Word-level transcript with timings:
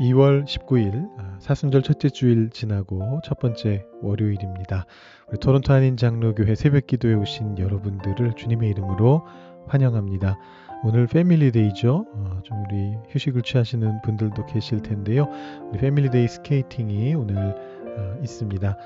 2월 0.00 0.44
19일 0.44 1.08
아, 1.18 1.36
사순절 1.40 1.82
첫째 1.82 2.10
주일 2.10 2.50
지나고 2.50 3.20
첫 3.24 3.38
번째 3.38 3.86
월요일입니다. 4.02 4.84
우리 5.28 5.38
토론토 5.38 5.72
한인 5.72 5.96
장로교회 5.96 6.54
새벽 6.54 6.86
기도에 6.86 7.14
오신 7.14 7.58
여러분들을 7.58 8.34
주님의 8.34 8.70
이름으로 8.70 9.26
환영합니다. 9.66 10.38
오늘 10.84 11.06
Family 11.06 11.52
Day죠. 11.52 12.06
어, 12.12 12.40
좀 12.44 12.64
우리 12.64 12.94
휴식을 13.08 13.42
취하시는 13.42 14.02
분들도 14.02 14.44
계실 14.46 14.82
텐데요. 14.82 15.28
우리 15.70 15.78
Family 15.78 16.11
Day 16.11 16.28
스케이팅이 16.28 17.14
오늘 17.14 17.56
어, 17.96 18.18
있습니다. 18.22 18.76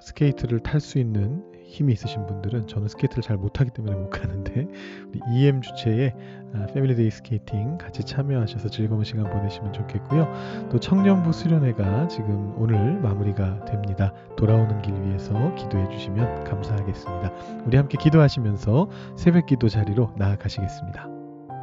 스케이트를 0.00 0.60
탈 0.60 0.80
수 0.80 0.98
있는 0.98 1.42
힘이 1.70 1.92
있으신 1.92 2.26
분들은 2.26 2.66
저는 2.66 2.88
스케이트를 2.88 3.22
잘 3.22 3.36
못하기 3.36 3.70
때문에 3.70 3.94
못 3.94 4.10
가는데 4.10 4.66
우리 5.08 5.20
EM 5.30 5.62
주최의 5.62 6.14
Family 6.74 6.98
Day 6.98 7.10
스케이팅 7.10 7.78
같이 7.78 8.02
참여하셔서 8.02 8.68
즐거운 8.68 9.04
시간 9.04 9.30
보내시면 9.30 9.72
좋겠고요. 9.72 10.68
또 10.70 10.80
청년부 10.80 11.32
수련회가 11.32 12.08
지금 12.08 12.54
오늘 12.58 13.00
마무리가 13.00 13.64
됩니다. 13.66 14.12
돌아오는 14.36 14.82
길 14.82 15.00
위해서 15.04 15.54
기도해 15.54 15.88
주시면 15.90 16.44
감사하겠습니다. 16.44 17.32
우리 17.64 17.76
함께 17.76 17.96
기도하시면서 17.98 18.90
새벽 19.16 19.46
기도 19.46 19.68
자리로 19.68 20.12
나아가시겠습니다. 20.18 21.08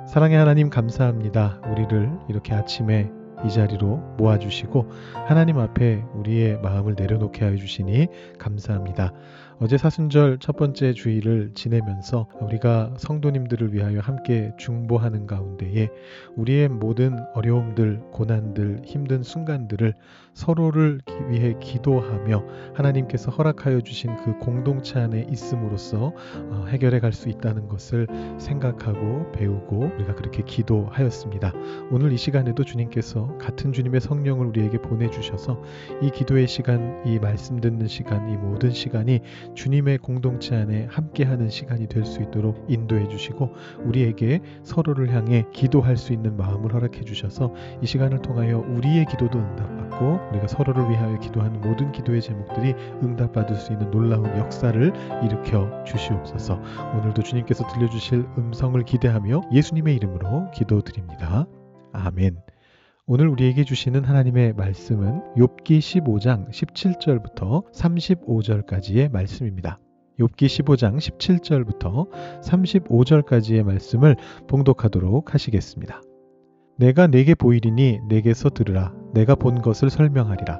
사랑의 0.07 0.37
하나님 0.37 0.69
감사합니다. 0.69 1.59
우리를 1.69 2.09
이렇게 2.29 2.53
아침에 2.53 3.11
이 3.45 3.49
자리로 3.49 3.97
모아주시고 4.17 4.89
하나님 5.27 5.59
앞에 5.59 6.03
우리의 6.15 6.59
마음을 6.61 6.95
내려놓게 6.97 7.45
하여 7.45 7.55
주시니 7.55 8.07
감사합니다. 8.39 9.13
어제 9.59 9.75
사순절 9.75 10.37
첫 10.39 10.55
번째 10.55 10.93
주일을 10.93 11.51
지내면서 11.55 12.27
우리가 12.41 12.93
성도님들을 12.97 13.73
위하여 13.73 13.99
함께 13.99 14.51
중보하는 14.59 15.25
가운데에 15.25 15.89
우리의 16.35 16.69
모든 16.69 17.17
어려움들, 17.33 18.01
고난들, 18.11 18.81
힘든 18.85 19.23
순간들을 19.23 19.95
서로를 20.35 21.01
위해 21.29 21.55
기도하며 21.59 22.45
하나님께서 22.75 23.31
허락하여 23.31 23.81
주신 23.81 24.15
그 24.17 24.37
공동체 24.37 24.99
안에 24.99 25.25
있음으로써 25.31 26.13
어, 26.35 26.65
해결해 26.69 26.99
갈 26.99 27.11
수 27.17 27.29
있다는 27.29 27.67
것을 27.67 28.05
생각하고 28.37 29.31
배우고 29.31 29.93
우리가 29.95 30.13
그렇게 30.13 30.43
기도하였습니다. 30.43 31.51
오늘 31.89 32.11
이 32.11 32.17
시간에도 32.17 32.63
주님께서 32.63 33.39
같은 33.39 33.73
주님의 33.73 34.01
성령을 34.01 34.45
우리에게 34.45 34.77
보내주셔서 34.79 35.59
이 36.03 36.11
기도의 36.11 36.47
시간, 36.47 37.01
이 37.07 37.17
말씀 37.17 37.59
듣는 37.59 37.87
시간, 37.87 38.29
이 38.29 38.37
모든 38.37 38.69
시간이 38.69 39.21
주님의 39.53 39.99
공동체 39.99 40.55
안에 40.55 40.87
함께하는 40.89 41.49
시간이 41.49 41.87
될 41.87 42.07
수 42.07 42.21
있도록 42.23 42.65
인도해 42.69 43.07
주시고 43.07 43.53
우리에게 43.83 44.41
서로를 44.63 45.13
향해 45.13 45.43
기도할 45.53 45.97
수 45.97 46.13
있는 46.13 46.37
마음을 46.37 46.73
허락해 46.73 47.01
주셔서 47.01 47.53
이 47.81 47.85
시간을 47.85 48.21
통하여 48.21 48.59
우리의 48.59 49.05
기도도 49.05 49.37
응답받고 49.37 50.29
우리가 50.31 50.47
서로를 50.47 50.89
위하여 50.89 51.19
기도하는 51.19 51.61
모든 51.61 51.91
기도의 51.91 52.21
제목들이 52.21 52.73
응답받을 53.03 53.55
수 53.55 53.73
있는 53.73 53.91
놀라운 53.91 54.25
역사를 54.37 54.93
일으켜 55.23 55.83
주시옵소서. 55.83 56.59
오늘도 56.97 57.21
주님께서 57.23 57.67
들려주실 57.67 58.25
음성을 58.37 58.81
기대하며 58.83 59.41
예수님의 59.51 59.95
이름으로 59.95 60.49
기도드립니다. 60.51 61.45
아멘. 61.93 62.56
오늘 63.09 63.29
우리에게 63.29 63.63
주시는 63.63 64.03
하나님의 64.03 64.51
말씀은 64.51 65.21
욥기 65.37 65.79
15장 65.79 66.49
17절부터 66.49 67.63
35절까지의 67.73 69.09
말씀입니다. 69.09 69.79
욥기 70.19 70.65
15장 70.65 70.97
17절부터 70.97 72.09
35절까지의 72.41 73.63
말씀을 73.63 74.17
봉독하도록 74.49 75.33
하시겠습니다. 75.33 76.01
내가 76.75 77.07
내게 77.07 77.33
보이리니 77.33 77.99
내게서 78.09 78.49
들으라 78.49 78.93
내가 79.13 79.35
본 79.35 79.61
것을 79.61 79.89
설명하리라 79.89 80.59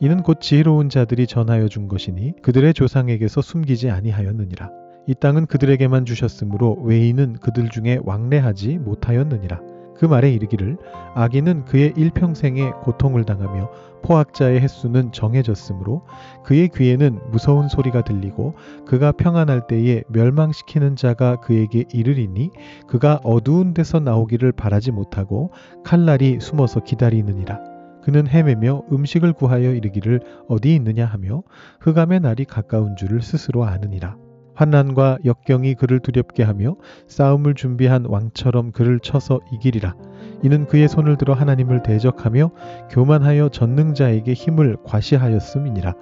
이는 0.00 0.22
곧 0.22 0.42
지혜로운 0.42 0.90
자들이 0.90 1.26
전하여 1.26 1.68
준 1.68 1.88
것이니 1.88 2.34
그들의 2.42 2.74
조상에게서 2.74 3.40
숨기지 3.40 3.88
아니하였느니라 3.88 4.70
이 5.06 5.14
땅은 5.14 5.46
그들에게만 5.46 6.04
주셨으므로 6.04 6.82
외인은 6.82 7.38
그들 7.40 7.70
중에 7.70 7.98
왕래하지 8.04 8.76
못하였느니라 8.76 9.77
그 9.98 10.06
말에 10.06 10.30
이르기를 10.32 10.78
아기는 11.14 11.64
그의 11.64 11.92
일평생에 11.96 12.70
고통을 12.82 13.24
당하며 13.24 13.70
포악자의 14.02 14.60
횟수는 14.60 15.12
정해졌으므로 15.12 16.02
그의 16.44 16.68
귀에는 16.68 17.18
무서운 17.30 17.68
소리가 17.68 18.02
들리고 18.02 18.54
그가 18.86 19.12
평안할 19.12 19.66
때에 19.66 20.02
멸망시키는 20.08 20.96
자가 20.96 21.40
그에게 21.40 21.84
이르리니 21.92 22.50
그가 22.86 23.20
어두운 23.24 23.74
데서 23.74 23.98
나오기를 23.98 24.52
바라지 24.52 24.92
못하고 24.92 25.50
칼날이 25.84 26.38
숨어서 26.40 26.80
기다리느니라. 26.80 27.60
그는 28.02 28.26
헤매며 28.26 28.84
음식을 28.90 29.32
구하여 29.34 29.74
이르기를 29.74 30.20
어디 30.48 30.74
있느냐 30.76 31.04
하며 31.04 31.42
흑암의 31.80 32.20
날이 32.20 32.44
가까운 32.44 32.96
줄을 32.96 33.20
스스로 33.20 33.64
아느니라. 33.64 34.16
환난과 34.58 35.18
역경이 35.24 35.74
그를 35.74 36.00
두렵게 36.00 36.42
하며 36.42 36.74
싸움을 37.06 37.54
준비한 37.54 38.04
왕처럼 38.06 38.72
그를 38.72 38.98
쳐서 38.98 39.38
이기리라. 39.52 39.94
이는 40.42 40.66
그의 40.66 40.88
손을 40.88 41.16
들어 41.16 41.32
하나님을 41.32 41.84
대적하며 41.84 42.50
교만하여 42.90 43.50
전능자에게 43.50 44.32
힘을 44.32 44.76
과시하였음이니라. 44.84 45.94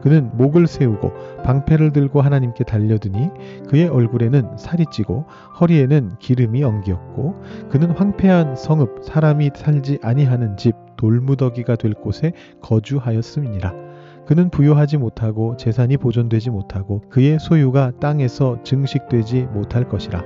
그는 0.00 0.30
목을 0.38 0.66
세우고 0.66 1.42
방패를 1.44 1.92
들고 1.92 2.22
하나님께 2.22 2.64
달려드니 2.64 3.28
그의 3.68 3.88
얼굴에는 3.88 4.56
살이 4.56 4.86
찌고 4.90 5.26
허리에는 5.60 6.12
기름이 6.18 6.64
엉기었고 6.64 7.42
그는 7.68 7.90
황폐한 7.90 8.56
성읍 8.56 9.04
사람이 9.04 9.50
살지 9.54 9.98
아니하는 10.02 10.56
집 10.56 10.74
돌무더기가 10.96 11.76
될 11.76 11.92
곳에 11.92 12.32
거주하였음이니라. 12.62 13.87
그는 14.28 14.50
부여하지 14.50 14.98
못하고 14.98 15.56
재산이 15.56 15.96
보존되지 15.96 16.50
못하고 16.50 17.00
그의 17.08 17.38
소유가 17.40 17.92
땅에서 17.98 18.62
증식되지 18.62 19.48
못할 19.54 19.88
것이라. 19.88 20.22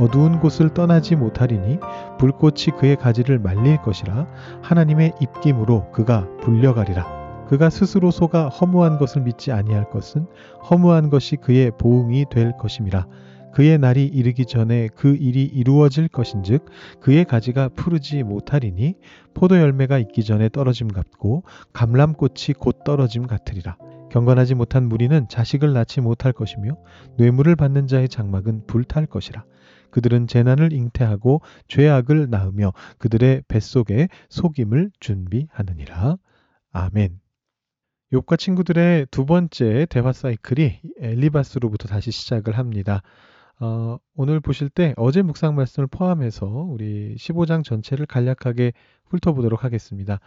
어두운 0.00 0.40
곳을 0.40 0.74
떠나지 0.74 1.14
못하리니 1.14 1.78
불꽃이 2.18 2.76
그의 2.80 2.96
가지를 2.96 3.38
말릴 3.38 3.76
것이라. 3.76 4.26
하나님의 4.60 5.12
입김으로 5.20 5.92
그가 5.92 6.26
불려가리라. 6.40 7.46
그가 7.46 7.70
스스로 7.70 8.10
속아 8.10 8.48
허무한 8.48 8.98
것을 8.98 9.22
믿지 9.22 9.52
아니할 9.52 9.88
것은 9.88 10.26
허무한 10.68 11.08
것이 11.08 11.36
그의 11.36 11.70
보응이 11.78 12.24
될 12.30 12.56
것임이라 12.56 13.06
그의 13.54 13.78
날이 13.78 14.04
이르기 14.04 14.46
전에 14.46 14.88
그 14.96 15.14
일이 15.14 15.44
이루어질 15.44 16.08
것인즉 16.08 16.66
그의 17.00 17.24
가지가 17.24 17.68
푸르지 17.68 18.24
못하리니 18.24 18.96
포도 19.32 19.56
열매가 19.58 19.98
있기 20.00 20.24
전에 20.24 20.48
떨어짐 20.48 20.88
같고 20.88 21.44
감람꽃이 21.72 22.54
곧 22.58 22.82
떨어짐 22.84 23.28
같으리라. 23.28 23.76
경건하지 24.10 24.56
못한 24.56 24.88
무리는 24.88 25.28
자식을 25.28 25.72
낳지 25.72 26.00
못할 26.00 26.32
것이며 26.32 26.76
뇌물을 27.16 27.54
받는 27.54 27.86
자의 27.86 28.08
장막은 28.08 28.66
불탈 28.66 29.06
것이라. 29.06 29.44
그들은 29.90 30.26
재난을 30.26 30.72
잉태하고 30.72 31.40
죄악을 31.68 32.30
낳으며 32.30 32.72
그들의 32.98 33.42
뱃속에 33.46 34.08
속임을 34.30 34.90
준비하느니라. 34.98 36.16
아멘. 36.72 37.20
욥과 38.12 38.36
친구들의 38.36 39.06
두 39.12 39.26
번째 39.26 39.86
대화 39.90 40.12
사이클이 40.12 40.80
엘리바스로부터 40.98 41.86
다시 41.86 42.10
시작을 42.10 42.58
합니다. 42.58 43.02
어, 43.60 43.98
오늘 44.16 44.40
보실 44.40 44.68
때 44.68 44.94
어제 44.96 45.22
묵상 45.22 45.54
말씀을 45.54 45.86
포함해서 45.86 46.46
우리 46.46 47.14
15장 47.16 47.64
전체를 47.64 48.06
간략하게 48.06 48.72
훑어보도록 49.06 49.64
하겠습니다. 49.64 50.20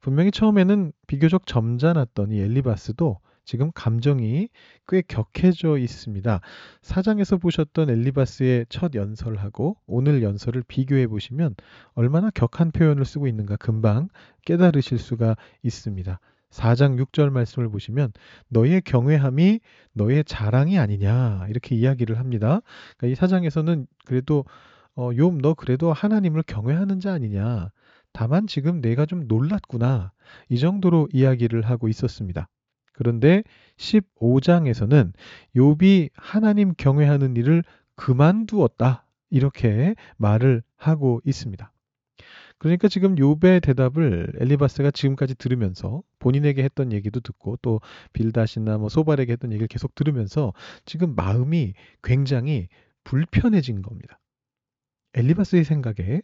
분명히 0.00 0.30
처음에는 0.30 0.92
비교적 1.06 1.46
점잖았던 1.46 2.32
이 2.32 2.40
엘리바스도 2.40 3.18
지금 3.44 3.72
감정이 3.74 4.48
꽤 4.86 5.02
격해져 5.02 5.78
있습니다. 5.78 6.40
사장에서 6.82 7.36
보셨던 7.36 7.90
엘리바스의 7.90 8.66
첫 8.68 8.94
연설하고 8.94 9.76
오늘 9.86 10.22
연설을 10.22 10.62
비교해 10.66 11.08
보시면 11.08 11.56
얼마나 11.94 12.30
격한 12.30 12.70
표현을 12.70 13.04
쓰고 13.04 13.26
있는가 13.26 13.56
금방 13.56 14.08
깨달으실 14.44 14.98
수가 14.98 15.36
있습니다. 15.62 16.20
4장 16.50 17.00
6절 17.02 17.30
말씀을 17.30 17.68
보시면 17.68 18.12
너의 18.48 18.80
경외함이 18.82 19.60
너의 19.92 20.24
자랑이 20.24 20.78
아니냐 20.78 21.46
이렇게 21.48 21.74
이야기를 21.74 22.18
합니다. 22.18 22.60
그러니까 22.96 23.12
이 23.12 23.14
사장에서는 23.14 23.86
그래도 24.04 24.44
어, 24.94 25.10
욥 25.10 25.40
너 25.40 25.54
그래도 25.54 25.92
하나님을 25.92 26.42
경외하는 26.42 27.00
자 27.00 27.12
아니냐. 27.12 27.70
다만 28.12 28.46
지금 28.46 28.80
내가 28.80 29.06
좀 29.06 29.26
놀랐구나. 29.28 30.12
이 30.48 30.58
정도로 30.58 31.08
이야기를 31.12 31.62
하고 31.62 31.88
있었습니다. 31.88 32.48
그런데 32.92 33.42
15장에서는 33.76 35.12
욥이 35.56 36.10
하나님 36.14 36.74
경외하는 36.76 37.36
일을 37.36 37.62
그만두었다. 37.94 39.06
이렇게 39.30 39.94
말을 40.16 40.62
하고 40.76 41.20
있습니다. 41.24 41.72
그러니까 42.60 42.88
지금 42.88 43.16
요배 43.16 43.60
대답을 43.60 44.34
엘리바스가 44.38 44.90
지금까지 44.90 45.34
들으면서 45.34 46.02
본인에게 46.18 46.62
했던 46.62 46.92
얘기도 46.92 47.20
듣고 47.20 47.56
또 47.62 47.80
빌다시나 48.12 48.76
뭐 48.76 48.90
소발에게 48.90 49.32
했던 49.32 49.50
얘기를 49.50 49.66
계속 49.66 49.94
들으면서 49.94 50.52
지금 50.84 51.14
마음이 51.14 51.72
굉장히 52.02 52.68
불편해진 53.02 53.80
겁니다. 53.80 54.20
엘리바스의 55.14 55.64
생각에 55.64 56.20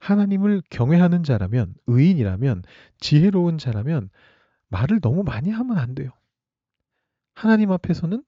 하나님을 0.00 0.62
경외하는 0.70 1.22
자라면 1.22 1.74
의인이라면 1.86 2.62
지혜로운 2.98 3.58
자라면 3.58 4.08
말을 4.68 5.02
너무 5.02 5.22
많이 5.22 5.50
하면 5.50 5.76
안 5.76 5.94
돼요. 5.94 6.12
하나님 7.34 7.70
앞에서는 7.72 8.24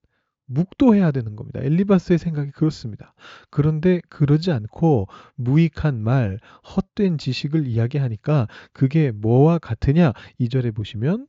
묵도해야 0.46 1.10
되는 1.10 1.36
겁니다. 1.36 1.60
엘리바스의 1.62 2.18
생각이 2.18 2.52
그렇습니다. 2.52 3.14
그런데 3.50 4.00
그러지 4.08 4.52
않고 4.52 5.08
무익한 5.34 6.02
말, 6.02 6.38
헛된 6.76 7.18
지식을 7.18 7.66
이야기하니까 7.66 8.48
그게 8.72 9.10
뭐와 9.10 9.58
같으냐? 9.58 10.12
이절에 10.38 10.70
보시면 10.70 11.26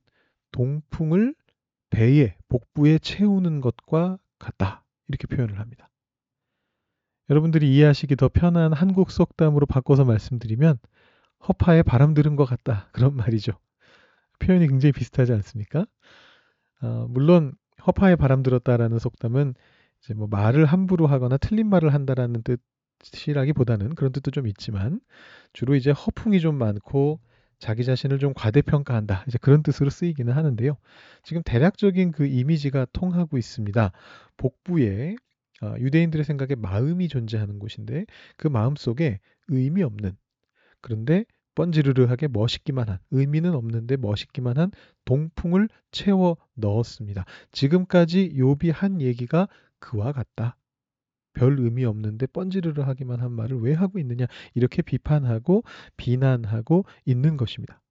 동풍을 0.52 1.36
배에 1.90 2.36
복부에 2.48 3.00
채우는 3.00 3.62
것과 3.62 4.18
같다. 4.40 4.84
이렇게 5.08 5.28
표현을 5.28 5.60
합니다. 5.60 5.90
여러분들이 7.30 7.74
이해하시기 7.74 8.16
더 8.16 8.30
편한 8.30 8.72
한국 8.72 9.12
속담으로 9.12 9.66
바꿔서 9.66 10.06
말씀드리면 10.06 10.78
허파에 11.48 11.84
바람 11.84 12.14
들은 12.14 12.36
것 12.36 12.46
같다. 12.46 12.90
그런 12.92 13.16
말이죠. 13.16 13.54
표현이 14.40 14.68
굉장히 14.68 14.92
비슷하지 14.94 15.34
않습니까? 15.34 15.86
어, 16.82 17.08
물론 17.10 17.54
허파에 17.88 18.16
바람 18.16 18.44
들었다라는 18.44 19.00
속담은 19.00 19.56
이제 20.04 20.14
뭐 20.14 20.28
말을 20.28 20.66
함부로 20.66 21.08
하거나 21.08 21.38
틀린 21.38 21.68
말을 21.70 21.94
한다라는 21.94 22.44
뜻이라기보다는 23.00 23.96
그런 23.96 24.12
뜻도 24.12 24.32
좀 24.32 24.48
있지만 24.48 25.00
주로 25.54 25.76
이제 25.76 25.92
허풍이 25.92 26.40
좀 26.40 26.56
많고 26.56 27.20
자기 27.60 27.84
자신을 27.84 28.20
좀 28.20 28.34
과대평가한다. 28.36 29.26
이제 29.28 29.40
그런 29.42 29.64
뜻으로 29.64 29.90
쓰이기는 29.90 30.32
하는데요. 30.32 30.78
지금 31.24 31.42
대략적인 31.44 32.12
그 32.12 32.28
이미지가 32.28 32.88
통하고 32.94 33.38
있습니다. 33.38 33.92
복부에 34.38 35.16
어, 35.64 35.74
유대인들의 35.80 36.24
생각에 36.24 36.54
마음이 36.56 37.08
존재하는 37.08 37.58
곳인데 37.58 38.06
그 38.36 38.48
마음 38.48 38.76
속에 38.76 39.20
의미 39.48 39.82
없는 39.82 40.16
그런데 40.82 41.26
번지르르하게 41.58 42.28
멋있기만 42.28 42.88
한 42.88 43.00
의미는 43.10 43.56
없는데 43.56 43.98
멋있기만 43.98 44.60
한 44.60 44.72
동풍을 45.06 45.70
채워 45.90 46.38
넣었습니다. 46.54 47.26
지금까지 47.52 48.34
욥이 48.36 48.72
한 48.72 49.02
얘기가 49.02 49.48
그와 49.80 50.12
같다. 50.12 50.56
별 51.34 51.60
의미 51.60 51.84
없는데 51.84 52.28
번지르르 52.28 52.84
하기만 52.84 53.22
한 53.22 53.32
말을 53.32 53.60
왜 53.62 53.74
하고 53.74 53.98
있느냐 53.98 54.28
이렇게 54.54 54.84
비판하고 54.84 55.64
비난하고 55.98 56.86
있는 57.06 57.38
것입니다. 57.38 57.82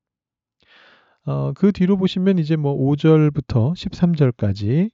어, 1.24 1.52
그 1.52 1.72
뒤로 1.72 1.96
보시면 1.96 2.38
이제 2.38 2.54
뭐 2.54 2.76
5절부터 2.76 3.74
13절까지 3.74 4.90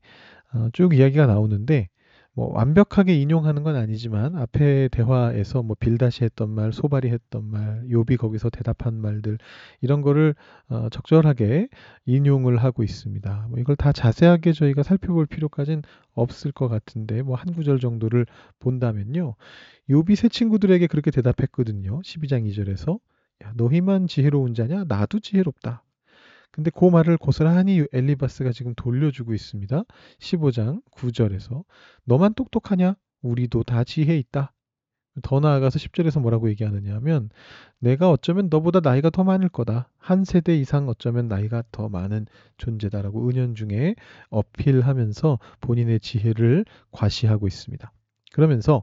어, 0.55 0.69
쭉 0.73 0.95
이야기가 0.95 1.27
나오는데 1.27 1.89
뭐 2.35 2.51
완벽하게 2.55 3.15
인용하는 3.21 3.63
건 3.63 3.77
아니지만 3.77 4.37
앞에 4.37 4.89
대화에서 4.89 5.63
뭐 5.63 5.77
빌다시 5.79 6.25
했던 6.25 6.49
말, 6.51 6.73
소발이 6.73 7.09
했던 7.11 7.45
말, 7.45 7.85
요비 7.91 8.17
거기서 8.17 8.49
대답한 8.51 8.95
말들 8.95 9.39
이런 9.83 10.01
거를 10.01 10.35
어, 10.69 10.89
적절하게 10.91 11.69
인용을 12.07 12.57
하고 12.59 12.83
있습니다. 12.83 13.47
뭐 13.51 13.59
이걸 13.59 13.77
다 13.77 13.93
자세하게 13.93 14.53
저희가 14.53 14.83
살펴볼 14.83 15.27
필요까지는 15.27 15.83
없을 16.15 16.53
것 16.53 16.69
같은데 16.69 17.21
뭐 17.23 17.37
한 17.37 17.53
구절 17.55 17.81
정도를 17.81 18.27
본다면요. 18.61 19.35
요비 19.91 20.17
세 20.17 20.29
친구들에게 20.29 20.87
그렇게 20.87 21.11
대답했거든요. 21.11 22.01
12장 22.03 22.45
2절에서 22.51 22.99
야, 23.45 23.53
너희만 23.57 24.07
지혜로운 24.07 24.55
자냐? 24.55 24.85
나도 24.89 25.21
지혜롭다. 25.21 25.83
근데 26.53 26.71
그 26.71 26.85
말을 26.85 27.17
고스란히 27.17 27.85
엘리바스가 27.93 28.53
지금 28.53 28.75
돌려주고 28.77 29.35
있습니다. 29.35 29.85
15장 30.21 30.83
9절에서 30.93 31.65
너만 32.05 32.35
똑똑하냐? 32.35 32.95
우리도 33.23 33.63
다 33.65 33.85
지혜 33.85 34.17
있다. 34.19 34.53
더 35.23 35.41
나아가서 35.41 35.79
10절에서 35.79 36.21
뭐라고 36.21 36.49
얘기하느냐 36.51 36.95
하면 36.97 37.29
내가 37.79 38.11
어쩌면 38.11 38.49
너보다 38.51 38.81
나이가 38.81 39.11
더 39.11 39.25
많을 39.25 39.49
거다. 39.49 39.89
한 39.99 40.25
세대 40.25 40.57
이상 40.57 40.89
어쩌면 40.89 41.29
나이가 41.29 41.63
더 41.71 41.89
많은 41.89 42.27
존재다라고 42.57 43.29
은연중에 43.29 43.95
어필하면서 44.31 45.39
본인의 45.61 46.01
지혜를 46.01 46.65
과시하고 46.93 47.47
있습니다. 47.47 47.93
그러면서 48.33 48.83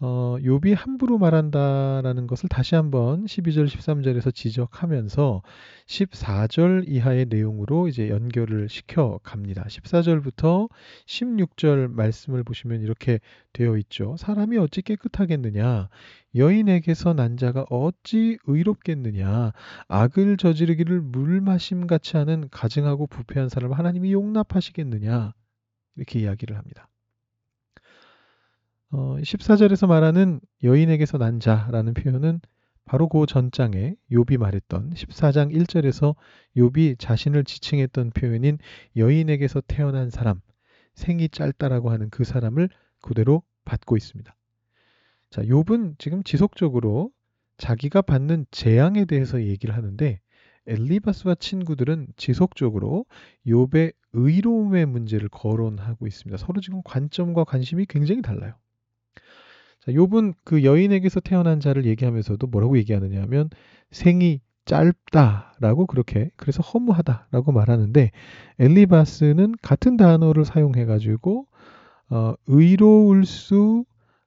어, 0.00 0.36
욥이 0.40 0.74
함부로 0.74 1.18
말한다라는 1.18 2.26
것을 2.26 2.48
다시 2.48 2.74
한번 2.74 3.24
12절 3.26 3.68
13절에서 3.68 4.34
지적하면서 4.34 5.42
14절 5.86 6.88
이하의 6.88 7.26
내용으로 7.26 7.86
이제 7.86 8.08
연결을 8.08 8.68
시켜 8.68 9.20
갑니다. 9.22 9.64
14절부터 9.68 10.68
16절 11.06 11.92
말씀을 11.92 12.42
보시면 12.42 12.82
이렇게 12.82 13.20
되어 13.52 13.76
있죠. 13.78 14.16
사람이 14.18 14.58
어찌 14.58 14.82
깨끗하겠느냐? 14.82 15.88
여인에게서 16.34 17.14
난 17.14 17.36
자가 17.36 17.64
어찌 17.70 18.36
의롭겠느냐? 18.46 19.52
악을 19.86 20.38
저지르기를 20.38 21.02
물 21.02 21.40
마심 21.40 21.86
같이 21.86 22.16
하는 22.16 22.48
가증하고 22.50 23.06
부패한 23.06 23.48
사람을 23.48 23.78
하나님이 23.78 24.12
용납하시겠느냐? 24.12 25.32
이렇게 25.96 26.18
이야기를 26.18 26.56
합니다. 26.56 26.88
어, 28.96 29.16
14절에서 29.16 29.88
말하는 29.88 30.40
여인에게서 30.62 31.18
난 31.18 31.40
자라는 31.40 31.94
표현은 31.94 32.40
바로 32.84 33.08
그 33.08 33.26
전장에 33.26 33.96
욥이 34.12 34.38
말했던 34.38 34.90
14장 34.90 35.52
1절에서 35.52 36.14
욥이 36.56 37.00
자신을 37.00 37.42
지칭했던 37.42 38.10
표현인 38.10 38.58
여인에게서 38.96 39.62
태어난 39.66 40.10
사람, 40.10 40.40
생이 40.94 41.30
짧다라고 41.30 41.90
하는 41.90 42.08
그 42.10 42.22
사람을 42.22 42.68
그대로 43.00 43.42
받고 43.64 43.96
있습니다. 43.96 44.32
자, 45.30 45.42
욥은 45.42 45.98
지금 45.98 46.22
지속적으로 46.22 47.10
자기가 47.56 48.00
받는 48.00 48.46
재앙에 48.52 49.06
대해서 49.06 49.42
얘기를 49.42 49.74
하는데 49.74 50.20
엘리바스와 50.68 51.34
친구들은 51.34 52.12
지속적으로 52.16 53.06
욥의 53.44 53.92
의로움의 54.12 54.86
문제를 54.86 55.28
거론하고 55.30 56.06
있습니다. 56.06 56.36
서로 56.36 56.60
지금 56.60 56.80
관점과 56.84 57.42
관심이 57.42 57.86
굉장히 57.86 58.22
달라요. 58.22 58.54
자, 59.84 59.92
욥은 59.92 60.34
그 60.44 60.64
여인에게서 60.64 61.20
태어난 61.20 61.60
자를 61.60 61.84
얘기하면서도 61.84 62.46
뭐라고 62.46 62.78
얘기하느냐 62.78 63.20
하면 63.22 63.50
생이 63.90 64.40
짧다라고 64.64 65.86
그렇게 65.86 66.30
그래서 66.36 66.62
허무하다라고 66.62 67.52
말하는데 67.52 68.10
엘리바스는 68.58 69.56
같은 69.60 69.98
단어를 69.98 70.46
사용해 70.46 70.86
가지고 70.86 71.46
어, 72.08 72.34
의로울 72.46 73.26
수 73.26 73.84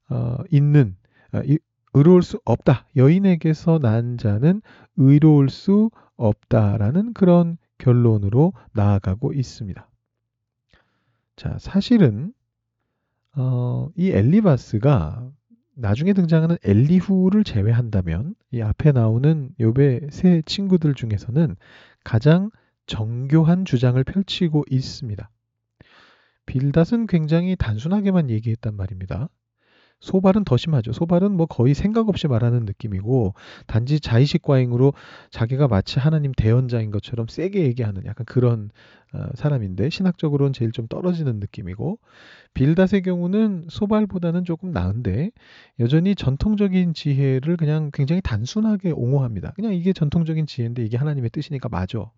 어, 0.09 0.37
있는 0.51 0.95
어, 1.33 1.41
이, 1.43 1.57
의로울 1.93 2.21
수 2.21 2.39
없다. 2.45 2.85
여인에게서 2.95 3.79
난 3.79 4.17
자는 4.19 4.61
의로울 4.95 5.49
수 5.49 5.89
없다라는 6.17 7.13
그런 7.13 7.57
결론으로 7.79 8.53
나아가고 8.73 9.33
있습니다. 9.33 9.89
자, 11.35 11.57
사실은 11.59 12.33
어, 13.35 13.89
이 13.95 14.11
엘리바스가 14.11 15.31
나중에 15.79 16.13
등장하는 16.13 16.57
엘리후를 16.63 17.43
제외한다면 17.43 18.33
이 18.51 18.61
앞에 18.61 18.91
나오는 18.91 19.51
욥의 19.59 20.11
세 20.11 20.41
친구들 20.43 20.95
중에서는 20.95 21.55
가장 22.03 22.49
정교한 22.87 23.63
주장을 23.63 24.03
펼치고 24.03 24.63
있습니다. 24.71 25.29
빌닷은 26.47 27.05
굉장히 27.07 27.55
단순하게만 27.55 28.31
얘기했단 28.31 28.75
말입니다. 28.75 29.29
소발은 29.99 30.43
더 30.43 30.57
심하죠. 30.57 30.93
소발은 30.93 31.31
뭐 31.31 31.47
거의 31.47 31.73
생각 31.73 32.07
없이 32.09 32.27
말하는 32.27 32.65
느낌이고 32.65 33.33
단지 33.65 33.99
자의식 33.99 34.43
과잉으로 34.43 34.93
자기가 35.31 35.67
마치 35.67 35.99
하나님 35.99 36.31
대언자인 36.33 36.91
것처럼 36.91 37.27
세게 37.27 37.63
얘기하는 37.63 38.05
약간 38.05 38.25
그런 38.25 38.69
어, 39.13 39.25
사람인데 39.35 39.89
신학적으로는 39.89 40.53
제일 40.53 40.71
좀 40.71 40.87
떨어지는 40.87 41.39
느낌이고 41.39 41.99
빌닷의 42.53 43.01
경우는 43.03 43.67
소발보다는 43.69 44.43
조금 44.43 44.71
나은데 44.71 45.31
여전히 45.79 46.13
전통적인 46.13 46.93
지혜를 46.93 47.57
그냥 47.57 47.89
굉장히 47.93 48.21
단순하게 48.21 48.91
옹호합니다. 48.91 49.51
그냥 49.51 49.73
이게 49.73 49.93
전통적인 49.93 50.45
지혜인데 50.45 50.83
이게 50.83 50.97
하나님의 50.97 51.29
뜻이니까 51.31 51.69
맞아. 51.69 52.11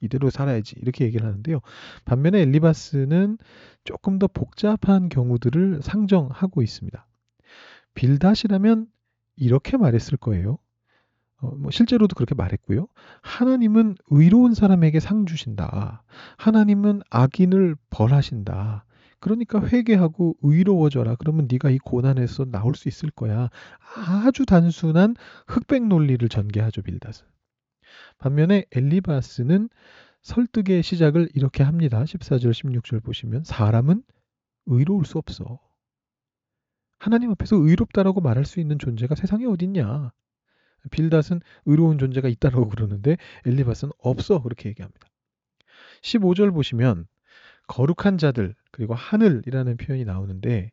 이대로 0.00 0.30
살아야지 0.30 0.76
이렇게 0.80 1.04
얘기를 1.04 1.26
하는데요. 1.26 1.60
반면에 2.06 2.40
엘리바스는 2.40 3.36
조금 3.84 4.18
더 4.18 4.26
복잡한 4.26 5.10
경우들을 5.10 5.80
상정하고 5.82 6.62
있습니다. 6.62 7.06
빌닷이라면 8.00 8.86
이렇게 9.36 9.76
말했을 9.76 10.16
거예요. 10.16 10.56
어, 11.42 11.50
뭐 11.54 11.70
실제로도 11.70 12.14
그렇게 12.14 12.34
말했고요. 12.34 12.88
하나님은 13.20 13.96
의로운 14.08 14.54
사람에게 14.54 15.00
상 15.00 15.26
주신다. 15.26 16.02
하나님은 16.38 17.02
악인을 17.10 17.76
벌하신다. 17.90 18.86
그러니까 19.18 19.62
회개하고 19.62 20.36
의로워져라. 20.40 21.16
그러면 21.16 21.46
네가 21.50 21.68
이 21.68 21.76
고난에서 21.76 22.46
나올 22.46 22.74
수 22.74 22.88
있을 22.88 23.10
거야. 23.10 23.50
아주 24.24 24.46
단순한 24.46 25.14
흑백 25.46 25.86
논리를 25.86 26.26
전개하죠, 26.26 26.80
빌닷은. 26.80 27.26
반면에 28.16 28.64
엘리바스는 28.72 29.68
설득의 30.22 30.82
시작을 30.82 31.28
이렇게 31.34 31.64
합니다. 31.64 32.02
14절, 32.04 32.52
16절 32.52 33.04
보시면 33.04 33.44
사람은 33.44 34.02
의로울 34.64 35.04
수 35.04 35.18
없어. 35.18 35.58
하나님 37.00 37.30
앞에서 37.30 37.56
의롭다라고 37.56 38.20
말할 38.20 38.44
수 38.44 38.60
있는 38.60 38.78
존재가 38.78 39.14
세상에 39.14 39.46
어딨냐? 39.46 40.12
빌닷은 40.90 41.40
의로운 41.64 41.98
존재가 41.98 42.28
있다라고 42.28 42.68
그러는데 42.70 43.16
엘리바스는 43.46 43.92
없어 43.98 44.42
그렇게 44.42 44.68
얘기합니다. 44.68 45.08
15절 46.02 46.52
보시면 46.52 47.06
거룩한 47.68 48.18
자들 48.18 48.54
그리고 48.70 48.94
하늘이라는 48.94 49.76
표현이 49.78 50.04
나오는데 50.04 50.70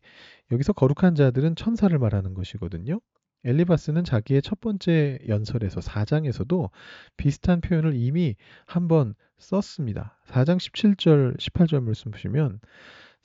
여기서 0.51 0.73
거룩한 0.73 1.15
자들은 1.15 1.55
천사를 1.55 1.97
말하는 1.97 2.33
것이거든요. 2.33 2.99
엘리바스는 3.45 4.03
자기의 4.03 4.41
첫 4.41 4.59
번째 4.59 5.19
연설에서 5.27 5.79
4장에서도 5.79 6.69
비슷한 7.15 7.61
표현을 7.61 7.95
이미 7.95 8.35
한번 8.65 9.13
썼습니다. 9.37 10.19
4장 10.27 10.57
17절, 10.57 11.37
18절 11.37 11.83
말씀 11.83 12.11
보시면 12.11 12.59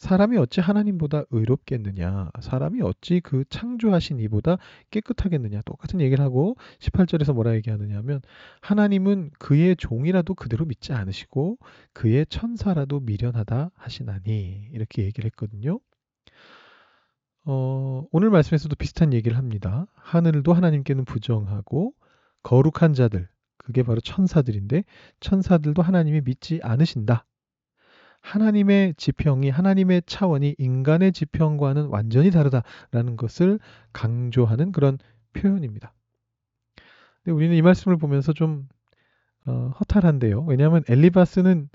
사람이 0.03 0.37
어찌 0.37 0.61
하나님보다 0.61 1.23
의롭겠느냐? 1.31 2.33
사람이 2.41 2.83
어찌 2.83 3.21
그 3.21 3.45
창조하신 3.49 4.19
이보다 4.19 4.57
깨끗하겠느냐? 4.91 5.61
똑같은 5.65 6.01
얘기를 6.01 6.25
하고 6.25 6.57
18절에서 6.81 7.33
뭐라 7.33 7.55
얘기하느냐 7.55 7.99
하면 7.99 8.21
하나님은 8.63 9.31
그의 9.39 9.77
종이라도 9.77 10.35
그대로 10.35 10.65
믿지 10.65 10.93
않으시고 10.93 11.57
그의 11.93 12.27
천사라도 12.27 12.99
미련하다 12.99 13.71
하시나니 13.77 14.71
이렇게 14.73 15.05
얘기를 15.05 15.25
했거든요. 15.27 15.79
어, 17.45 18.05
오늘 18.11 18.31
말씀에서도 18.31 18.75
비슷한 18.75 19.13
얘기를 19.13 19.39
합니다. 19.39 19.87
하늘도 19.95 20.53
하나님께는 20.53 21.05
부정하고 21.05 21.95
거룩한 22.43 22.95
자들, 22.95 23.29
그게 23.57 23.85
바로 23.85 24.01
천사들인데 24.01 24.83
천사들도 25.21 25.81
하나님이 25.81 26.23
믿지 26.25 26.59
않으신다. 26.61 27.25
하나님의 28.23 28.95
지평이 28.97 29.51
하나님의 29.51 30.03
차원이 30.07 30.55
인간의 30.59 31.13
지평과는 31.13 31.87
완전히 31.87 32.31
다르다라는 32.31 33.17
것을 33.17 33.59
강조하는 33.93 34.73
그런 34.73 34.99
표현입니다. 35.35 35.93
근데 37.23 37.35
우리는 37.35 37.55
이 37.55 37.63
말씀을 37.63 37.99
보면서 37.99 38.33
좀 38.33 38.69
어, 39.45 39.73
허탈한데요. 39.81 40.43
왜냐하면 40.43 40.83
엘리바스는 40.89 41.69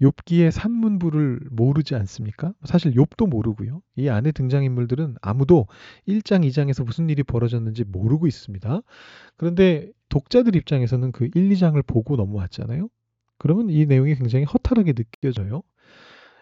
욥기의 0.00 0.50
산문부를 0.50 1.40
모르지 1.50 1.94
않습니까? 1.94 2.52
사실 2.64 2.94
욥도 2.94 3.28
모르고요. 3.28 3.80
이 3.96 4.08
안에 4.08 4.32
등장 4.32 4.64
인물들은 4.64 5.16
아무도 5.22 5.66
1장, 6.08 6.44
2장에서 6.46 6.84
무슨 6.84 7.08
일이 7.10 7.22
벌어졌는지 7.22 7.84
모르고 7.84 8.26
있습니다. 8.26 8.80
그런데 9.36 9.90
독자들 10.08 10.56
입장에서는 10.56 11.12
그 11.12 11.28
1, 11.34 11.48
2장을 11.50 11.80
보고 11.86 12.16
넘어왔잖아요. 12.16 12.88
그러면 13.38 13.70
이 13.70 13.86
내용이 13.86 14.14
굉장히 14.16 14.44
허탈하게 14.44 14.94
느껴져요. 14.94 15.62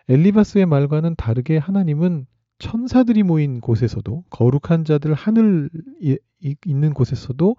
엘리바스의 0.08 0.66
말과는 0.66 1.14
다르게 1.16 1.58
하나님은 1.58 2.26
천사들이 2.58 3.22
모인 3.22 3.60
곳에서도 3.60 4.24
거룩한 4.30 4.84
자들 4.84 5.14
하늘 5.14 5.68
있는 6.64 6.94
곳에서도 6.94 7.56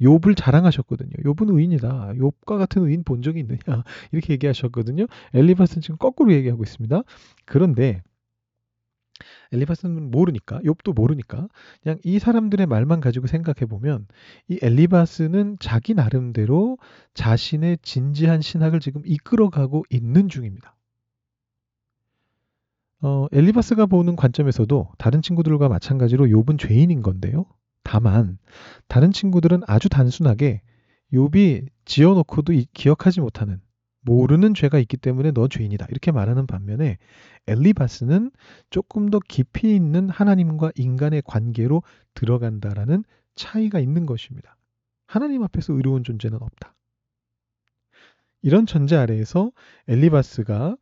욥을 0.00 0.36
자랑하셨거든요. 0.36 1.10
욥은 1.24 1.56
의인이다. 1.56 2.14
욥과 2.14 2.58
같은 2.58 2.84
의인 2.84 3.04
본 3.04 3.22
적이 3.22 3.40
있느냐 3.40 3.58
이렇게 4.12 4.34
얘기하셨거든요. 4.34 5.06
엘리바스는 5.32 5.80
지금 5.80 5.96
거꾸로 5.96 6.32
얘기하고 6.32 6.62
있습니다. 6.62 7.02
그런데 7.46 8.02
엘리바스는 9.52 10.10
모르니까 10.10 10.60
욥도 10.60 10.94
모르니까 10.94 11.48
그냥 11.82 11.98
이 12.04 12.18
사람들의 12.18 12.66
말만 12.66 13.00
가지고 13.00 13.26
생각해 13.28 13.66
보면 13.66 14.06
이 14.48 14.58
엘리바스는 14.60 15.58
자기 15.60 15.94
나름대로 15.94 16.78
자신의 17.14 17.78
진지한 17.82 18.40
신학을 18.40 18.80
지금 18.80 19.02
이끌어가고 19.04 19.84
있는 19.90 20.28
중입니다. 20.28 20.74
어, 23.02 23.26
엘리바스가 23.32 23.86
보는 23.86 24.14
관점에서도 24.14 24.92
다른 24.96 25.22
친구들과 25.22 25.68
마찬가지로 25.68 26.26
욥은 26.26 26.58
죄인인 26.58 27.02
건데요. 27.02 27.46
다만 27.82 28.38
다른 28.86 29.10
친구들은 29.10 29.62
아주 29.66 29.88
단순하게 29.88 30.62
욥이 31.12 31.66
지어놓고도 31.84 32.52
기억하지 32.72 33.20
못하는 33.20 33.60
모르는 34.02 34.54
죄가 34.54 34.78
있기 34.78 34.96
때문에 34.96 35.32
너 35.32 35.48
죄인이다 35.48 35.86
이렇게 35.90 36.12
말하는 36.12 36.46
반면에 36.46 36.98
엘리바스는 37.48 38.30
조금 38.70 39.10
더 39.10 39.18
깊이 39.18 39.74
있는 39.74 40.08
하나님과 40.08 40.72
인간의 40.76 41.22
관계로 41.24 41.82
들어간다라는 42.14 43.04
차이가 43.34 43.80
있는 43.80 44.06
것입니다. 44.06 44.56
하나님 45.06 45.42
앞에서 45.42 45.72
의로운 45.72 46.04
존재는 46.04 46.40
없다. 46.40 46.74
이런 48.42 48.66
전제 48.66 48.96
아래에서 48.96 49.50
엘리바스가 49.88 50.76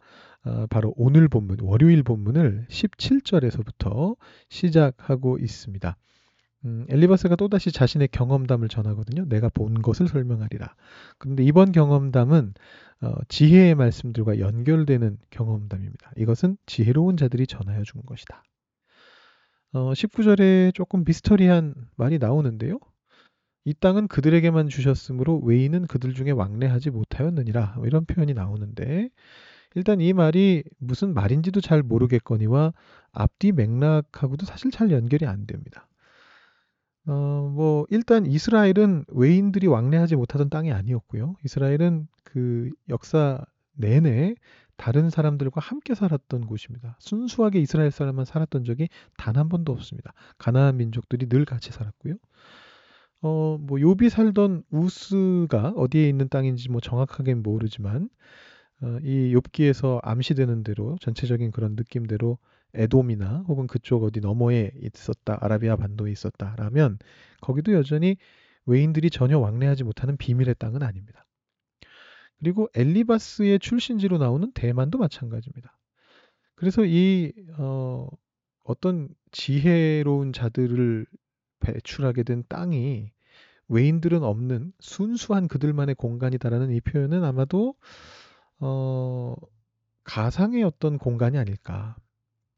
어, 0.45 0.67
바로 0.69 0.95
오늘 0.97 1.29
본문, 1.29 1.59
월요일 1.61 2.03
본문을 2.03 2.67
17절에서부터 2.71 4.17
시작하고 4.49 5.39
있습니다. 5.39 5.97
음, 6.67 6.87
엘리바스가 6.89 7.37
또다시 7.37 7.73
자신의 7.73 8.09
경험담을 8.09 8.69
전하거든요. 8.69 9.27
내가 9.29 9.49
본 9.49 9.81
것을 9.81 10.09
설명하리라. 10.09 10.75
그런데 11.19 11.43
이번 11.45 11.73
경험담은 11.73 12.55
어, 13.03 13.15
지혜의 13.29 13.75
말씀들과 13.75 14.39
연결되는 14.39 15.19
경험담입니다. 15.31 16.13
이것은 16.17 16.59
지혜로운 16.67 17.17
자들이 17.17 17.47
전하여 17.47 17.83
준 17.83 18.03
것이다. 18.05 18.43
어, 19.73 19.93
19절에 19.93 20.75
조금 20.75 21.05
미스터리한 21.05 21.75
말이 21.97 22.19
나오는데요. 22.19 22.79
이 23.65 23.75
땅은 23.75 24.09
그들에게만 24.09 24.69
주셨으므로 24.69 25.39
외인은 25.39 25.87
그들 25.87 26.15
중에 26.15 26.31
왕래하지 26.31 26.91
못하였느니라. 26.91 27.75
뭐 27.77 27.87
이런 27.87 28.05
표현이 28.05 28.35
나오는데 28.35 29.11
일단 29.75 30.01
이 30.01 30.13
말이 30.13 30.65
무슨 30.79 31.15
말인지도 31.15 31.61
잘 31.61 31.83
모르겠거니와 31.83 32.73
앞뒤 33.13 33.53
맥락하고도 33.53 34.47
사실 34.47 34.71
잘 34.71 34.91
연결이 34.91 35.27
안 35.27 35.47
됩니다. 35.47 35.87
어, 37.07 37.51
뭐, 37.55 37.87
일단 37.91 38.27
이스라엘은 38.27 39.07
외인들이 39.09 39.67
왕래하지 39.67 40.17
못하던 40.17 40.51
땅이 40.51 40.73
아니었고요. 40.73 41.35
이스라엘은 41.45 42.09
그 42.25 42.71
역사 42.89 43.41
내내 43.73 44.35
다른 44.77 45.11
사람들과 45.11 45.61
함께 45.61 45.95
살았던 45.95 46.47
곳입니다. 46.47 46.97
순수하게 47.01 47.61
이스라엘 47.61 47.91
사람만 47.91 48.25
살았던 48.25 48.65
적이 48.65 48.89
단 49.17 49.37
한 49.37 49.49
번도 49.49 49.73
없습니다. 49.73 50.13
가나안 50.39 50.77
민족들이 50.79 51.29
늘 51.29 51.45
같이 51.45 51.71
살았고요. 51.73 52.15
어, 53.23 53.59
뭐 53.61 53.81
요비 53.81 54.09
살던 54.11 54.65
우스가 54.71 55.75
어디에 55.77 56.09
있는 56.09 56.29
땅인지 56.29 56.71
뭐 56.71 56.81
정확하게는 56.81 57.43
모르지만 57.43 58.05
어, 58.05 58.09
이 59.03 59.35
욥기에서 59.35 60.01
암시되는 60.03 60.63
대로 60.65 60.97
전체적인 61.01 61.51
그런 61.51 61.77
느낌대로 61.77 62.39
에돔이나 62.75 63.45
혹은 63.49 63.67
그쪽 63.67 64.05
어디 64.05 64.21
너머에 64.21 64.71
있었다, 64.83 65.39
아라비아 65.41 65.77
반도에 65.77 66.13
있었다라면 66.13 66.99
거기도 67.41 67.73
여전히 67.73 68.17
외인들이 68.67 69.11
전혀 69.11 69.39
왕래하지 69.39 69.85
못하는 69.85 70.17
비밀의 70.17 70.55
땅은 70.59 70.83
아닙니다. 70.83 71.27
그리고 72.39 72.69
엘리바스의 72.75 73.59
출신지로 73.59 74.19
나오는 74.19 74.51
대만도 74.53 74.99
마찬가지입니다. 74.99 75.77
그래서 76.55 76.85
이 76.85 77.33
어, 77.59 78.09
어떤 78.65 79.09
지혜로운 79.33 80.33
자들을 80.33 81.07
배출하게 81.61 82.23
된 82.23 82.45
땅이 82.49 83.13
외인들은 83.69 84.23
없는 84.23 84.73
순수한 84.81 85.49
그들만의 85.49 85.95
공간이다라는 85.97 86.73
이 86.73 86.81
표현은 86.81 87.25
아마도 87.25 87.75
어, 88.61 89.35
가상의 90.05 90.63
어떤 90.63 90.99
공간이 90.99 91.39
아닐까. 91.39 91.97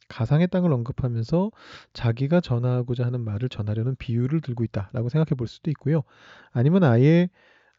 가상의 0.09 0.49
땅을 0.49 0.71
언급하면서 0.73 1.51
자기가 1.95 2.41
전하고자 2.41 3.07
하는 3.07 3.23
말을 3.23 3.49
전하려는 3.49 3.97
비유를 3.97 4.43
들고 4.43 4.65
있다라고 4.65 5.09
생각해 5.09 5.37
볼 5.37 5.47
수도 5.47 5.71
있고요. 5.71 6.03
아니면 6.51 6.85
아예 6.85 7.31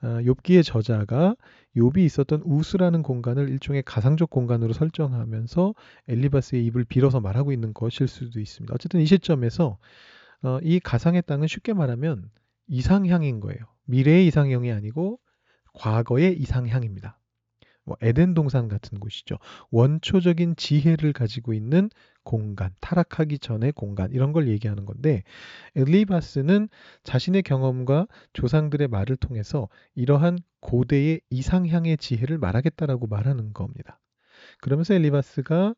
어, 0.01 0.19
욥기의 0.19 0.65
저자가 0.65 1.35
욥이 1.77 1.99
있었던 1.99 2.41
우스라는 2.43 3.03
공간을 3.03 3.49
일종의 3.49 3.83
가상적 3.83 4.29
공간으로 4.29 4.73
설정하면서 4.73 5.75
엘리바스의 6.07 6.65
입을 6.65 6.83
빌어서 6.83 7.21
말하고 7.21 7.53
있는 7.53 7.73
것일 7.73 8.07
수도 8.07 8.39
있습니다. 8.39 8.73
어쨌든 8.73 8.99
이 8.99 9.05
시점에서 9.05 9.77
어, 10.41 10.59
이 10.61 10.79
가상의 10.79 11.21
땅은 11.25 11.47
쉽게 11.47 11.73
말하면 11.73 12.29
이상향인 12.67 13.39
거예요. 13.39 13.59
미래의 13.85 14.27
이상형이 14.27 14.71
아니고 14.71 15.19
과거의 15.73 16.37
이상향입니다. 16.37 17.17
뭐 17.85 17.97
에덴 18.01 18.33
동산 18.33 18.67
같은 18.67 18.99
곳이죠. 18.99 19.37
원초적인 19.71 20.55
지혜를 20.55 21.13
가지고 21.13 21.53
있는 21.53 21.89
공간, 22.23 22.71
타락하기 22.79 23.39
전의 23.39 23.73
공간 23.73 24.11
이런 24.11 24.31
걸 24.31 24.47
얘기하는 24.47 24.85
건데 24.85 25.23
엘리바스는 25.75 26.69
자신의 27.03 27.43
경험과 27.43 28.07
조상들의 28.31 28.87
말을 28.87 29.17
통해서 29.17 29.67
이러한 29.95 30.39
고대의 30.61 31.21
이상향의 31.29 31.97
지혜를 31.97 32.37
말하겠다라고 32.37 33.07
말하는 33.07 33.53
겁니다. 33.53 33.99
그러면서 34.61 34.93
엘리바스가 34.93 35.75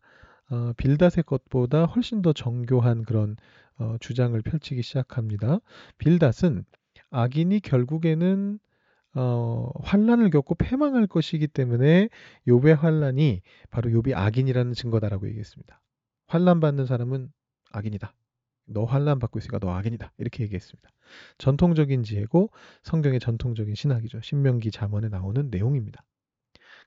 어, 0.51 0.73
빌닷의 0.77 1.23
것보다 1.25 1.85
훨씬 1.85 2.21
더 2.21 2.31
정교한 2.31 3.03
그런 3.03 3.35
어, 3.77 3.95
주장을 3.99 4.39
펼치기 4.41 4.83
시작합니다. 4.83 5.59
빌닷은 5.97 6.65
악인이 7.09 7.61
결국에는 7.61 8.59
어, 9.15 9.71
환란을 9.81 10.29
겪고 10.29 10.55
패망할 10.55 11.07
것이기 11.07 11.47
때문에 11.47 12.09
욥의 12.47 12.75
환란이 12.75 13.41
바로 13.69 13.89
욥이 13.89 14.13
악인이라는 14.13 14.73
증거다라고 14.73 15.27
얘기했습니다. 15.29 15.81
환란 16.27 16.59
받는 16.59 16.85
사람은 16.85 17.31
악인이다. 17.71 18.13
너 18.67 18.83
환란 18.83 19.19
받고 19.19 19.39
있으니까 19.39 19.59
너 19.59 19.71
악인이다. 19.71 20.11
이렇게 20.17 20.43
얘기했습니다. 20.43 20.89
전통적인 21.37 22.03
지혜고 22.03 22.49
성경의 22.83 23.19
전통적인 23.19 23.75
신학이죠. 23.75 24.21
신명기 24.21 24.71
잠언에 24.71 25.07
나오는 25.07 25.49
내용입니다. 25.49 26.03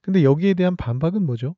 근데 0.03 0.23
여기에 0.23 0.55
대한 0.55 0.77
반박은 0.77 1.25
뭐죠? 1.25 1.57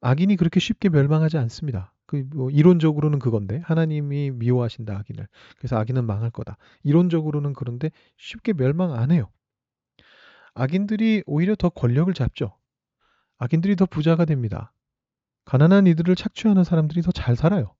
악인이 0.00 0.36
그렇게 0.36 0.60
쉽게 0.60 0.88
멸망하지 0.88 1.38
않습니다. 1.38 1.93
그 2.22 2.36
뭐 2.36 2.50
이론적으로는 2.50 3.18
그건데 3.18 3.58
하나님이 3.64 4.30
미워하신다 4.32 4.96
악인을. 4.98 5.28
그래서 5.58 5.76
악인은 5.78 6.06
망할 6.06 6.30
거다. 6.30 6.56
이론적으로는 6.84 7.52
그런데 7.54 7.90
쉽게 8.18 8.52
멸망 8.54 8.92
안 8.94 9.10
해요. 9.10 9.30
악인들이 10.54 11.22
오히려 11.26 11.54
더 11.56 11.68
권력을 11.68 12.12
잡죠. 12.14 12.56
악인들이 13.38 13.76
더 13.76 13.86
부자가 13.86 14.24
됩니다. 14.24 14.72
가난한 15.44 15.86
이들을 15.86 16.14
착취하는 16.16 16.64
사람들이 16.64 17.02
더 17.02 17.12
잘 17.12 17.36
살아요. 17.36 17.74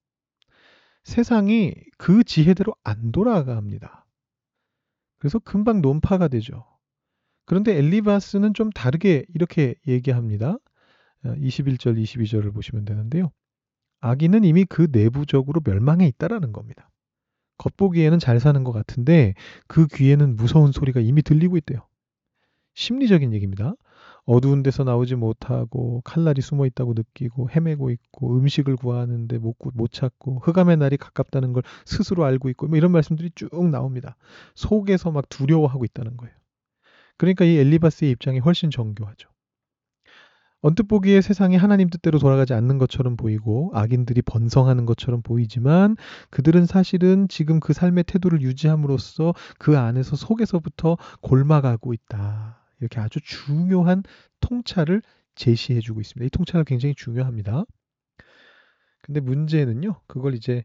세상이 1.05 1.75
그 1.99 2.25
지혜대로 2.25 2.75
안 2.83 3.13
돌아갑니다. 3.13 4.07
그래서 5.19 5.39
금방 5.39 5.81
논파가 5.83 6.29
되죠. 6.29 6.67
그런데 7.47 7.77
엘리바스는 7.77 8.55
좀 8.55 8.71
다르게 8.71 9.25
이렇게 9.35 9.75
얘기합니다. 9.87 10.59
21절, 11.25 11.89
어, 11.89 11.95
22절을 11.95 12.55
보시면 12.55 12.85
되는데요. 12.85 13.33
악인은 14.05 14.45
이미 14.45 14.67
그 14.67 14.89
내부적으로 14.93 15.63
멸망해 15.65 16.07
있다라는 16.07 16.53
겁니다. 16.53 16.91
겉보기에는 17.57 18.19
잘 18.19 18.39
사는 18.39 18.63
것 18.63 18.71
같은데 18.71 19.33
그 19.67 19.87
귀에는 19.87 20.37
무서운 20.37 20.73
소리가 20.73 21.01
이미 21.01 21.23
들리고 21.23 21.57
있대요. 21.57 21.87
심리적인 22.75 23.33
얘기입니다. 23.33 23.75
어두운 24.27 24.63
데서 24.63 24.85
나오지 24.85 25.15
못하고 25.15 26.03
칼날이 26.05 26.43
숨어 26.43 26.67
있다고 26.67 26.93
느끼고 26.93 27.49
헤매고 27.49 27.91
있고 27.91 28.37
음식을 28.37 28.77
구하는데 28.77 29.39
못, 29.39 29.57
못 29.73 29.91
찾고 29.91 30.41
흑암의 30.41 30.77
날이 30.77 30.99
가깝다는 30.99 31.55
걸 31.55 31.63
스스로 31.87 32.25
알고 32.25 32.51
있고 32.51 32.67
뭐 32.67 32.77
이런 32.77 32.93
말씀들이 32.93 33.31
쭉 33.35 33.71
나옵니다. 33.71 34.17
속에서 34.55 35.13
막 35.13 35.27
두려워하고 35.31 35.83
있다는 35.87 36.19
거예요. 36.19 36.35
그러니까 37.17 37.47
이 37.47 37.57
엘리바스의 37.57 38.11
입장이 38.11 38.41
훨씬 38.41 38.71
정교하죠. 38.71 39.34
언뜻 40.65 40.85
보기에 40.85 41.21
세상이 41.21 41.59
하나님 41.59 41.91
뜻대로 41.91 42.19
돌아가지 42.19 42.55
않는 42.55 42.79
것처럼 42.79 43.19
보이고 43.19 43.71
악인들이 43.75 44.23
번성하는 44.23 44.87
것처럼 44.87 45.21
보이지만 45.21 45.95
그들은 46.31 46.65
사실은 46.65 47.29
지금 47.29 47.61
그 47.61 47.75
삶의 47.75 48.05
태도를 48.05 48.41
유지함으로써 48.41 49.35
그 49.59 49.77
안에서 49.77 50.17
속에서부터 50.17 50.97
골마가고 51.21 51.93
있다. 51.93 52.65
이렇게 52.81 52.99
아주 52.99 53.21
중요한 53.23 54.05
통찰을 54.41 55.03
제시해 55.35 55.81
주고 55.81 56.01
있습니다. 56.01 56.25
이 56.25 56.31
통찰은 56.31 56.65
굉장히 56.65 56.95
중요합니다. 56.95 57.67
근데 59.03 59.21
문제는요. 59.21 60.01
그걸 60.07 60.35
이제 60.35 60.65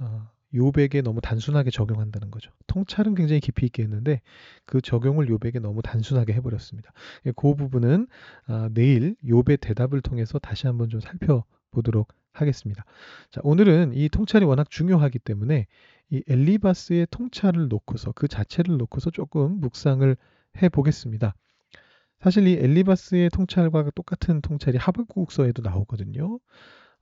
어, 0.00 0.28
요백에 0.54 1.02
너무 1.02 1.20
단순하게 1.20 1.70
적용한다는 1.70 2.30
거죠. 2.30 2.50
통찰은 2.66 3.14
굉장히 3.14 3.40
깊이 3.40 3.66
있게 3.66 3.82
했는데 3.82 4.20
그 4.64 4.80
적용을 4.80 5.28
요백에 5.28 5.60
너무 5.60 5.82
단순하게 5.82 6.32
해버렸습니다. 6.34 6.92
예, 7.26 7.32
그 7.36 7.54
부분은 7.54 8.06
아, 8.46 8.68
내일 8.72 9.16
요배 9.26 9.56
대답을 9.58 10.00
통해서 10.00 10.38
다시 10.38 10.66
한번 10.66 10.88
좀 10.88 11.00
살펴보도록 11.00 12.12
하겠습니다. 12.32 12.84
자, 13.30 13.40
오늘은 13.44 13.92
이 13.94 14.08
통찰이 14.08 14.44
워낙 14.44 14.70
중요하기 14.70 15.18
때문에 15.20 15.66
이 16.10 16.22
엘리바스의 16.28 17.08
통찰을 17.10 17.68
놓고서 17.68 18.12
그 18.12 18.28
자체를 18.28 18.76
놓고서 18.78 19.10
조금 19.10 19.60
묵상을 19.60 20.16
해 20.62 20.68
보겠습니다. 20.68 21.34
사실 22.20 22.46
이 22.46 22.54
엘리바스의 22.54 23.30
통찰과 23.30 23.90
똑같은 23.94 24.40
통찰이 24.42 24.76
하박국서에도 24.76 25.62
나오거든요. 25.62 26.38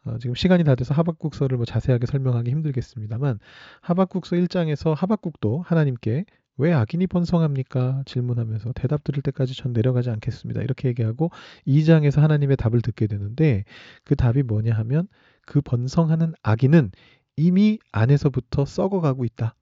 어, 0.05 0.19
지금 0.19 0.35
시간이 0.35 0.65
다 0.65 0.75
돼서 0.75 0.95
하박국서를 0.95 1.57
뭐 1.57 1.67
자세하게 1.67 2.07
설명하기 2.07 2.51
힘들겠습니다만 2.51 3.39
하박국서 3.81 4.37
1장에서 4.37 4.95
하박국도 4.95 5.63
하나님께 5.67 6.25
왜 6.59 6.73
악인이 6.73 7.07
번성합니까? 7.07 8.03
질문하면서 8.05 8.73
대답 8.73 9.05
들을 9.05 9.23
때까지 9.23 9.55
전 9.55 9.73
내려가지 9.73 10.11
않겠습니다. 10.11 10.63
이렇게 10.63 10.89
얘기하고 10.89 11.31
2장에서 11.67 12.21
하나님의 12.21 12.57
답을 12.57 12.83
듣게 12.83 13.07
되는데 13.07 13.65
그 14.05 14.17
답이 14.17 14.43
뭐냐 14.43 14.75
하면 14.75 15.07
그 15.47 15.61
번성하는 15.61 16.35
악인은 16.43 16.91
이미 17.37 17.79
안에서부터 17.93 18.65
썩어가고 18.65 19.25
있다. 19.25 19.55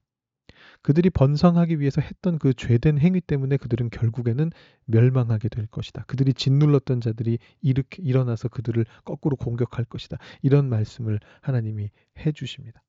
그들이 0.81 1.09
번성하기 1.09 1.79
위해서 1.79 2.01
했던 2.01 2.37
그 2.39 2.53
죄된 2.53 2.99
행위 2.99 3.21
때문에 3.21 3.57
그들은 3.57 3.89
결국에는 3.89 4.51
멸망하게 4.85 5.49
될 5.49 5.67
것이다. 5.67 6.03
그들이 6.07 6.33
짓눌렀던 6.33 7.01
자들이 7.01 7.39
이렇게 7.61 8.01
일어나서 8.03 8.47
그들을 8.49 8.85
거꾸로 9.03 9.35
공격할 9.35 9.85
것이다. 9.85 10.17
이런 10.41 10.69
말씀을 10.69 11.19
하나님이 11.41 11.89
해 12.19 12.31
주십니다. 12.31 12.83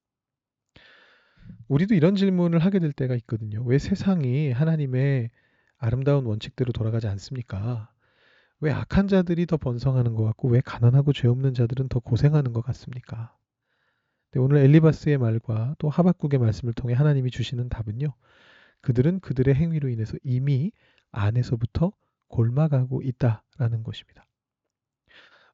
우리도 1.69 1.95
이런 1.95 2.15
질문을 2.15 2.59
하게 2.59 2.79
될 2.79 2.93
때가 2.93 3.15
있거든요. 3.17 3.63
왜 3.65 3.79
세상이 3.79 4.53
하나님의 4.53 5.31
아름다운 5.79 6.27
원칙대로 6.27 6.73
돌아가지 6.73 7.07
않습니까? 7.09 7.91
왜 8.61 8.73
악한 8.73 9.09
자들이 9.09 9.47
더 9.47 9.57
번성하는 9.57 10.15
것 10.15 10.25
같고 10.25 10.49
왜 10.49 10.61
가난하고 10.61 11.13
죄 11.13 11.29
없는 11.29 11.55
자들은 11.55 11.89
더 11.89 12.01
고생하는 12.01 12.53
것 12.53 12.63
같습니까? 12.63 13.38
네, 14.33 14.41
오늘 14.41 14.59
엘리바스의 14.59 15.19
말과 15.19 15.75
또 15.79 15.89
하박국의 15.89 16.39
말씀을 16.39 16.75
통해 16.75 16.95
하나님이 16.95 17.31
주시는 17.31 17.69
답은요. 17.69 18.15
그들은 18.83 19.21
그들의 19.21 19.55
행위로 19.55 19.89
인해서 19.89 20.17
이미 20.23 20.73
안에서부터 21.13 21.93
골마가고 22.29 23.03
있다라는 23.03 23.83
것입니다. 23.85 24.27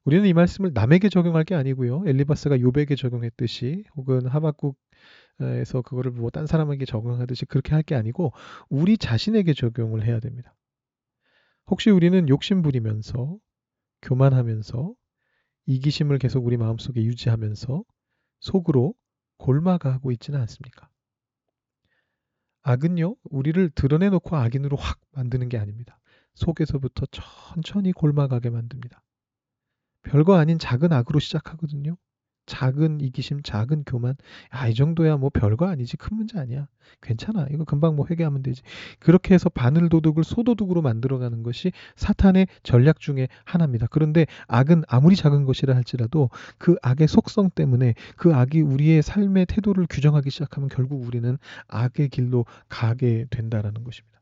우리는 0.03 0.25
이 0.27 0.33
말씀을 0.33 0.71
남에게 0.73 1.09
적용할 1.09 1.43
게 1.43 1.55
아니고요. 1.55 2.03
엘리바스가 2.05 2.59
요백에 2.61 2.95
적용했듯이 2.95 3.85
혹은 3.95 4.27
하박국에서 4.27 5.81
그거를 5.83 6.11
뭐 6.11 6.29
딴 6.29 6.45
사람에게 6.47 6.85
적용하듯이 6.85 7.45
그렇게 7.45 7.73
할 7.73 7.81
게 7.83 7.95
아니고 7.95 8.33
우리 8.69 8.97
자신에게 8.97 9.53
적용을 9.53 10.05
해야 10.05 10.19
됩니다. 10.19 10.53
혹시 11.67 11.89
우리는 11.89 12.29
욕심 12.29 12.61
부리면서 12.61 13.37
교만하면서 14.01 14.93
이기심을 15.67 16.19
계속 16.19 16.45
우리 16.45 16.57
마음속에 16.57 17.03
유지하면서 17.03 17.83
속으로 18.39 18.93
골마가고 19.37 20.11
있지는 20.11 20.39
않습니까? 20.41 20.89
악은요, 22.61 23.15
우리를 23.23 23.69
드러내놓고 23.71 24.35
악인으로 24.35 24.75
확 24.77 24.99
만드는 25.11 25.49
게 25.49 25.57
아닙니다. 25.57 25.99
속에서부터 26.33 27.05
천천히 27.07 27.91
골마가게 27.91 28.49
만듭니다. 28.49 29.03
별거 30.01 30.35
아닌 30.35 30.57
작은 30.57 30.91
악으로 30.91 31.19
시작하거든요. 31.19 31.97
작은 32.45 33.01
이기심, 33.01 33.41
작은 33.43 33.83
교만. 33.85 34.15
아, 34.49 34.67
이 34.67 34.73
정도야 34.73 35.17
뭐 35.17 35.29
별거 35.29 35.67
아니지. 35.67 35.97
큰 35.97 36.17
문제 36.17 36.37
아니야. 36.39 36.67
괜찮아. 37.01 37.47
이거 37.51 37.63
금방 37.63 37.95
뭐 37.95 38.05
회개하면 38.09 38.43
되지. 38.43 38.61
그렇게 38.99 39.33
해서 39.33 39.49
바늘 39.49 39.89
도둑을 39.89 40.23
소도둑으로 40.23 40.81
만들어가는 40.81 41.43
것이 41.43 41.71
사탄의 41.95 42.47
전략 42.63 42.99
중에 42.99 43.27
하나입니다. 43.43 43.87
그런데 43.89 44.25
악은 44.47 44.83
아무리 44.87 45.15
작은 45.15 45.45
것이라 45.45 45.75
할지라도 45.75 46.29
그 46.57 46.75
악의 46.81 47.07
속성 47.07 47.49
때문에 47.49 47.95
그 48.15 48.33
악이 48.33 48.61
우리의 48.61 49.01
삶의 49.01 49.47
태도를 49.47 49.87
규정하기 49.89 50.29
시작하면 50.29 50.69
결국 50.69 51.05
우리는 51.05 51.37
악의 51.67 52.09
길로 52.09 52.45
가게 52.69 53.25
된다라는 53.29 53.83
것입니다. 53.83 54.15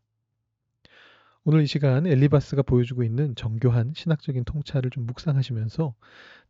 오늘 1.46 1.62
이 1.62 1.68
시간 1.68 2.08
엘리바스가 2.08 2.62
보여주고 2.62 3.04
있는 3.04 3.36
정교한 3.36 3.92
신학적인 3.94 4.46
통찰을 4.46 4.90
좀 4.92 5.06
묵상하시면서 5.06 5.94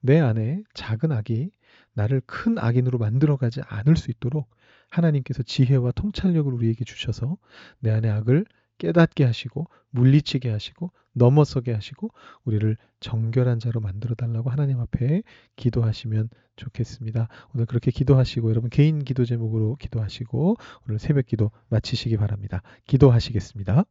내 0.01 0.19
안에 0.19 0.61
작은 0.75 1.11
악이 1.11 1.49
나를 1.93 2.21
큰 2.25 2.57
악인으로 2.57 2.97
만들어가지 2.97 3.61
않을 3.67 3.95
수 3.97 4.11
있도록 4.11 4.49
하나님께서 4.89 5.43
지혜와 5.43 5.91
통찰력을 5.91 6.51
우리에게 6.51 6.83
주셔서 6.85 7.37
내 7.79 7.91
안의 7.91 8.11
악을 8.11 8.45
깨닫게 8.77 9.23
하시고 9.23 9.67
물리치게 9.91 10.49
하시고 10.49 10.91
넘어서게 11.13 11.73
하시고 11.73 12.09
우리를 12.43 12.75
정결한 12.99 13.59
자로 13.59 13.79
만들어 13.79 14.15
달라고 14.15 14.49
하나님 14.49 14.79
앞에 14.79 15.23
기도하시면 15.55 16.29
좋겠습니다. 16.55 17.27
오늘 17.53 17.65
그렇게 17.65 17.91
기도하시고 17.91 18.49
여러분 18.49 18.69
개인 18.69 19.03
기도 19.03 19.25
제목으로 19.25 19.75
기도하시고 19.75 20.55
오늘 20.87 20.99
새벽 20.99 21.25
기도 21.27 21.51
마치시기 21.69 22.17
바랍니다. 22.17 22.61
기도하시겠습니다. 22.87 23.85